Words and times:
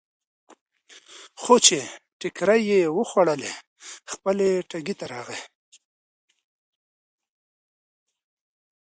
خو 1.41 1.55
چې 1.65 1.79
ټکرې 2.19 2.59
یې 2.69 2.79
وخوړلې، 2.97 3.53
خپل 4.11 4.37
ټکي 4.69 4.93
ته 4.99 5.05
راغی. 5.13 5.41